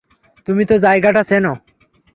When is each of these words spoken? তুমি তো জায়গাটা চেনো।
তুমি 0.47 0.63
তো 0.65 0.75
জায়গাটা 0.77 1.21
চেনো। 1.23 1.53